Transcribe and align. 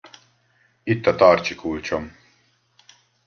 Itt 0.83 1.05
a 1.05 1.15
tarcsi 1.15 1.55
kulcsom. 1.55 2.11